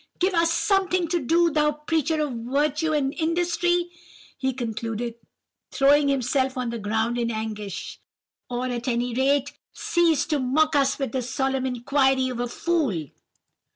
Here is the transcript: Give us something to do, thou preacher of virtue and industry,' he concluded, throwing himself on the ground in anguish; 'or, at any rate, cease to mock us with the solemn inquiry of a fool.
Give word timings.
Give 0.17 0.33
us 0.33 0.51
something 0.51 1.07
to 1.09 1.19
do, 1.19 1.51
thou 1.51 1.73
preacher 1.73 2.19
of 2.21 2.33
virtue 2.33 2.91
and 2.91 3.13
industry,' 3.13 3.91
he 4.35 4.51
concluded, 4.51 5.13
throwing 5.69 6.07
himself 6.07 6.57
on 6.57 6.71
the 6.71 6.79
ground 6.79 7.19
in 7.19 7.29
anguish; 7.29 7.99
'or, 8.49 8.65
at 8.65 8.87
any 8.87 9.13
rate, 9.13 9.53
cease 9.73 10.25
to 10.25 10.39
mock 10.39 10.75
us 10.75 10.97
with 10.97 11.11
the 11.11 11.21
solemn 11.21 11.67
inquiry 11.67 12.29
of 12.29 12.39
a 12.39 12.47
fool. 12.47 13.09